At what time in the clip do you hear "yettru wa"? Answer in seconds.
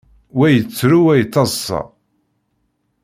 0.49-1.13